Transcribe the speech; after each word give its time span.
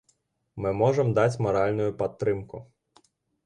Мы 0.65 0.71
можам 0.79 1.11
даць 1.19 1.41
маральную 1.49 1.91
падтрымку. 2.03 2.67